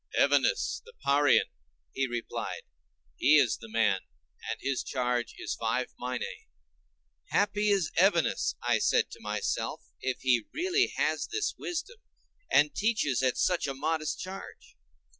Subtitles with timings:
[0.19, 1.45] "Evenus the Parian,"
[1.93, 2.63] he replied;
[3.17, 3.99] "he is the man,
[4.49, 6.25] and his charge is five minæ."
[7.25, 11.97] Happy is Evenus, I said to myself, if he really has this wisdom,
[12.49, 14.75] and teaches at such a modest charge.